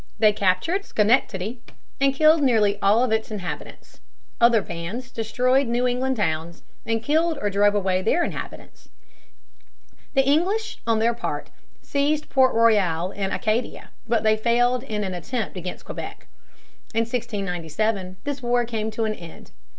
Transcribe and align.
They 0.17 0.33
captured 0.33 0.83
Schenectady 0.83 1.61
and 1.99 2.11
killed 2.15 2.41
nearly 2.41 2.79
all 2.81 3.07
the 3.07 3.31
inhabitants. 3.31 3.99
Other 4.41 4.63
bands 4.63 5.11
destroyed 5.11 5.67
New 5.67 5.85
England 5.87 6.15
towns 6.17 6.63
and 6.87 7.03
killed 7.03 7.37
or 7.39 7.51
drove 7.51 7.75
away 7.75 8.01
their 8.01 8.23
inhabitants. 8.23 8.89
The 10.15 10.25
English, 10.27 10.81
on 10.87 10.97
their 10.97 11.13
part, 11.13 11.51
seized 11.83 12.29
Port 12.29 12.55
Royal 12.55 13.11
in 13.11 13.31
Acadia, 13.31 13.91
but 14.07 14.23
they 14.23 14.37
failed 14.37 14.81
in 14.81 15.03
an 15.03 15.13
attempt 15.13 15.55
against 15.55 15.85
Quebec. 15.85 16.25
In 16.95 17.01
1697 17.01 18.17
this 18.23 18.41
war 18.41 18.65
came 18.65 18.89
to 18.89 19.03
an 19.05 19.13
end. 19.13 19.51